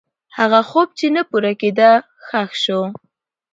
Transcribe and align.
هغه 0.37 0.59
خوب 0.69 0.87
چې 0.99 1.07
نه 1.15 1.21
پوره 1.29 1.53
کېده، 1.61 1.91
ښخ 2.27 2.49
شو. 2.63 2.81